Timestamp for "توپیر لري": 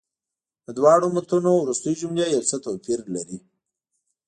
2.65-3.37